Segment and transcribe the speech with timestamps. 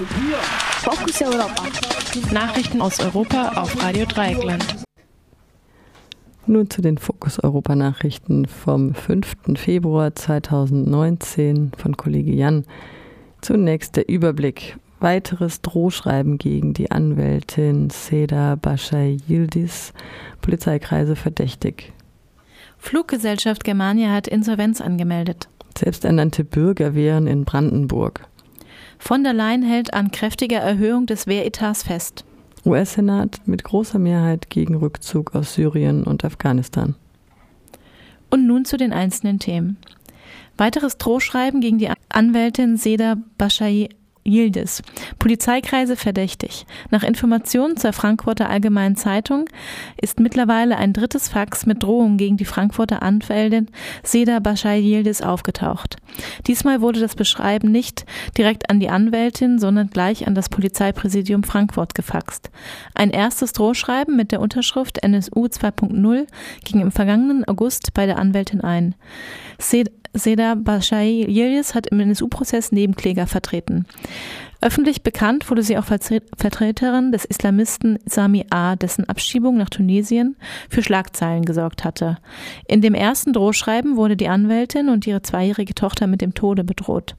[0.00, 1.62] Fokus Europa.
[2.32, 4.64] Nachrichten aus Europa auf Radio Dreieckland.
[6.46, 9.56] Nun zu den Fokus Europa Nachrichten vom 5.
[9.56, 12.64] Februar 2019 von Kollege Jan.
[13.42, 14.78] Zunächst der Überblick.
[15.00, 19.92] Weiteres Drohschreiben gegen die Anwältin Seda Bashai Yildiz,
[20.40, 21.92] Polizeikreise verdächtig.
[22.78, 25.48] Fluggesellschaft Germania hat Insolvenz angemeldet.
[25.76, 28.29] Selbsternannte Bürger wehren in Brandenburg.
[29.00, 32.24] Von der Leyen hält an kräftiger Erhöhung des Wehretats fest.
[32.64, 36.94] US-Senat mit großer Mehrheit gegen Rückzug aus Syrien und Afghanistan.
[38.28, 39.78] Und nun zu den einzelnen Themen.
[40.56, 43.88] Weiteres Drohschreiben gegen die Anwältin Seda Bashai
[44.30, 44.82] Yildiz.
[45.18, 46.66] Polizeikreise verdächtig.
[46.90, 49.46] Nach Informationen zur Frankfurter Allgemeinen Zeitung
[50.00, 53.68] ist mittlerweile ein drittes Fax mit Drohungen gegen die Frankfurter Anwältin
[54.02, 55.96] Seda Bashai Yildiz aufgetaucht.
[56.46, 58.04] Diesmal wurde das Beschreiben nicht
[58.36, 62.50] direkt an die Anwältin, sondern gleich an das Polizeipräsidium Frankfurt gefaxt.
[62.94, 66.26] Ein erstes Drohschreiben mit der Unterschrift NSU 2.0
[66.64, 68.94] ging im vergangenen August bei der Anwältin ein.
[69.58, 73.86] Seda Bashai Yildiz hat im NSU-Prozess Nebenkläger vertreten.
[74.62, 80.36] Öffentlich bekannt wurde sie auch Vertreterin des Islamisten Sami A., dessen Abschiebung nach Tunesien
[80.68, 82.18] für Schlagzeilen gesorgt hatte.
[82.68, 87.16] In dem ersten Drohschreiben wurde die Anwältin und ihre zweijährige Tochter mit dem Tode bedroht.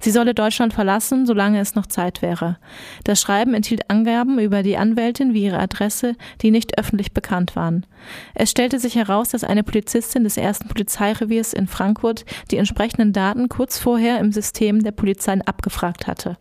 [0.00, 2.58] Sie solle Deutschland verlassen, solange es noch Zeit wäre.
[3.04, 7.86] Das Schreiben enthielt Angaben über die Anwältin wie ihre Adresse, die nicht öffentlich bekannt waren.
[8.34, 13.48] Es stellte sich heraus, dass eine Polizistin des ersten Polizeireviers in Frankfurt die entsprechenden Daten
[13.48, 16.36] kurz vorher im System der Polizei abgefragt hatte.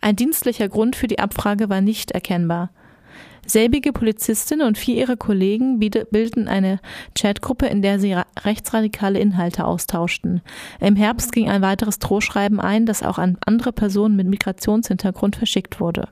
[0.00, 2.70] Ein dienstlicher Grund für die Abfrage war nicht erkennbar.
[3.46, 6.78] Selbige Polizistin und vier ihrer Kollegen bildeten eine
[7.18, 10.42] Chatgruppe, in der sie rechtsradikale Inhalte austauschten.
[10.80, 15.80] Im Herbst ging ein weiteres Drohschreiben ein, das auch an andere Personen mit Migrationshintergrund verschickt
[15.80, 16.08] wurde.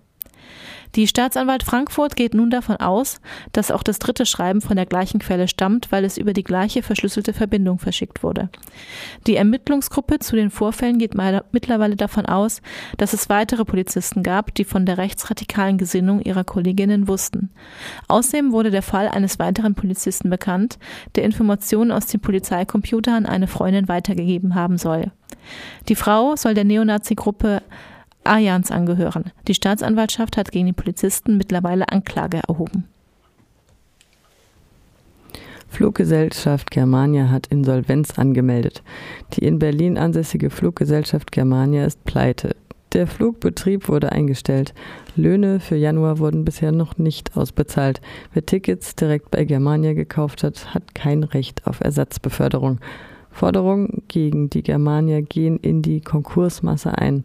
[0.97, 3.21] Die Staatsanwalt Frankfurt geht nun davon aus,
[3.53, 6.83] dass auch das dritte Schreiben von der gleichen Quelle stammt, weil es über die gleiche
[6.83, 8.49] verschlüsselte Verbindung verschickt wurde.
[9.27, 11.15] Die Ermittlungsgruppe zu den Vorfällen geht
[11.53, 12.61] mittlerweile davon aus,
[12.97, 17.51] dass es weitere Polizisten gab, die von der rechtsradikalen Gesinnung ihrer Kolleginnen wussten.
[18.09, 20.79] Außerdem wurde der Fall eines weiteren Polizisten bekannt,
[21.15, 25.13] der Informationen aus dem Polizeicomputer an eine Freundin weitergegeben haben soll.
[25.89, 27.63] Die Frau soll der Neonazi-Gruppe
[28.25, 29.33] Ajans angehören.
[29.49, 32.85] Die Staatsanwaltschaft hat gegen die Polizisten mittlerweile Anklage erhoben.
[35.69, 38.83] Fluggesellschaft Germania hat Insolvenz angemeldet.
[39.33, 42.57] Die in Berlin ansässige Fluggesellschaft Germania ist pleite.
[42.93, 44.75] Der Flugbetrieb wurde eingestellt.
[45.15, 48.01] Löhne für Januar wurden bisher noch nicht ausbezahlt.
[48.33, 52.81] Wer Tickets direkt bei Germania gekauft hat, hat kein Recht auf Ersatzbeförderung.
[53.31, 57.23] Forderungen gegen die Germania gehen in die Konkursmasse ein.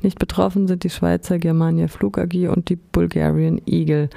[0.00, 4.08] Nicht betroffen sind die Schweizer Germania Flug AG und die Bulgarian Eagle.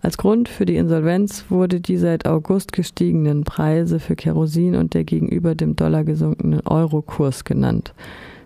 [0.00, 5.04] Als Grund für die Insolvenz wurde die seit August gestiegenen Preise für Kerosin und der
[5.04, 7.94] gegenüber dem Dollar gesunkene Eurokurs genannt.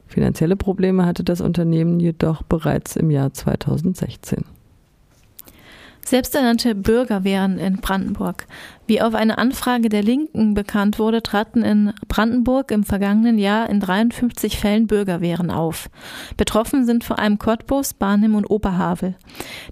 [0.06, 4.44] Finanzielle Probleme hatte das Unternehmen jedoch bereits im Jahr 2016.
[6.09, 8.47] Selbsternannte Bürgerwehren in Brandenburg.
[8.87, 13.79] Wie auf eine Anfrage der Linken bekannt wurde, traten in Brandenburg im vergangenen Jahr in
[13.79, 15.91] 53 Fällen Bürgerwehren auf.
[16.39, 19.17] Betroffen sind vor allem Cottbus, Barnim und Oberhavel.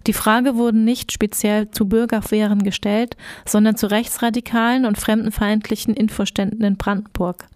[0.07, 6.77] Die Frage wurde nicht speziell zu Bürgerwehren gestellt, sondern zu rechtsradikalen und fremdenfeindlichen Infoständen in
[6.77, 7.49] Brandenburg.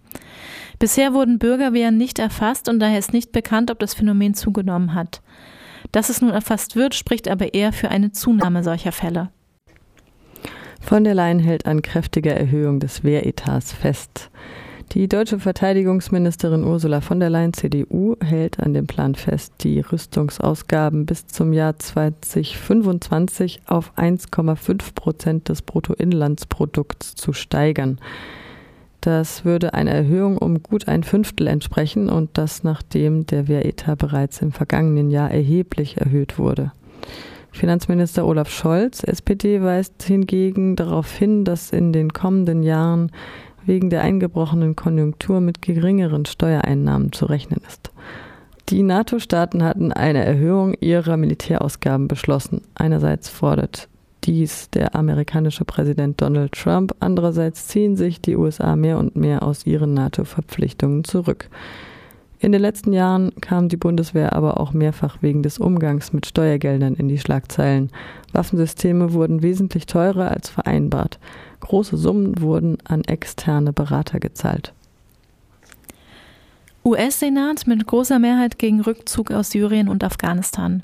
[0.79, 5.21] Bisher wurden Bürgerwehren nicht erfasst und daher ist nicht bekannt, ob das Phänomen zugenommen hat.
[5.91, 9.29] Dass es nun erfasst wird, spricht aber eher für eine Zunahme solcher Fälle.
[10.81, 14.31] Von der Leyen hält an kräftiger Erhöhung des Wehretats fest.
[14.93, 21.05] Die deutsche Verteidigungsministerin Ursula von der Leyen CDU hält an dem Plan fest, die Rüstungsausgaben
[21.05, 27.99] bis zum Jahr 2025 auf 1,5 Prozent des Bruttoinlandsprodukts zu steigern.
[29.01, 34.43] Das würde einer Erhöhung um gut ein Fünftel entsprechen und das nachdem der Wehretat bereits
[34.43, 36.71] im vergangenen Jahr erheblich erhöht wurde.
[37.51, 43.11] Finanzminister Olaf Scholz, SPD, weist hingegen darauf hin, dass in den kommenden Jahren
[43.65, 47.91] wegen der eingebrochenen Konjunktur mit geringeren Steuereinnahmen zu rechnen ist.
[48.69, 52.61] Die NATO-Staaten hatten eine Erhöhung ihrer Militärausgaben beschlossen.
[52.75, 53.89] Einerseits fordert
[54.23, 56.95] dies der amerikanische Präsident Donald Trump.
[56.99, 61.49] Andererseits ziehen sich die USA mehr und mehr aus ihren NATO-Verpflichtungen zurück.
[62.39, 66.95] In den letzten Jahren kam die Bundeswehr aber auch mehrfach wegen des Umgangs mit Steuergeldern
[66.95, 67.91] in die Schlagzeilen.
[68.33, 71.19] Waffensysteme wurden wesentlich teurer als vereinbart.
[71.59, 74.73] Große Summen wurden an externe Berater gezahlt.
[76.83, 80.81] US-Senat mit großer Mehrheit gegen Rückzug aus Syrien und Afghanistan.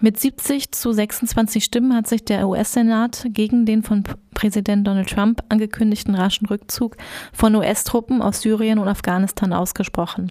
[0.00, 4.04] Mit 70 zu 26 Stimmen hat sich der US-Senat gegen den von
[4.38, 6.96] Präsident Donald Trump angekündigten raschen Rückzug
[7.32, 10.30] von US-Truppen aus Syrien und Afghanistan ausgesprochen.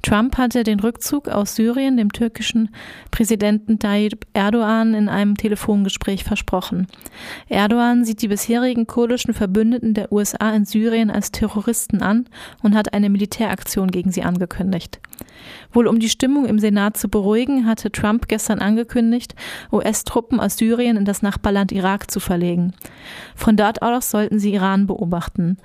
[0.00, 2.74] Trump hatte den Rückzug aus Syrien dem türkischen
[3.10, 6.86] Präsidenten Tayyip Erdogan in einem Telefongespräch versprochen.
[7.50, 12.26] Erdogan sieht die bisherigen kurdischen Verbündeten der USA in Syrien als Terroristen an
[12.62, 15.00] und hat eine Militäraktion gegen sie angekündigt.
[15.72, 19.34] Wohl um die Stimmung im Senat zu beruhigen, hatte Trump gestern angekündigt,
[19.72, 22.72] US-Truppen aus Syrien in das Nachbarland Irak zu verlegen.
[23.34, 25.58] Von dort aus sollten sie Iran beobachten.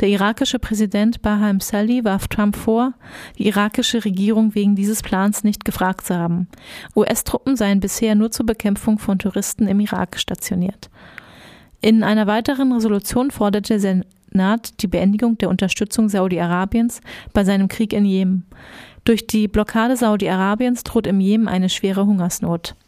[0.00, 2.92] Der irakische Präsident Baham Salih warf Trump vor,
[3.38, 6.48] die irakische Regierung wegen dieses Plans nicht gefragt zu haben.
[6.96, 10.90] US-Truppen seien bisher nur zur Bekämpfung von Touristen im Irak stationiert.
[11.80, 13.80] In einer weiteren Resolution forderte der
[14.32, 17.00] Senat die Beendigung der Unterstützung Saudi-Arabiens
[17.32, 18.44] bei seinem Krieg in Jemen.
[19.04, 22.76] Durch die Blockade Saudi-Arabiens droht im Jemen eine schwere Hungersnot.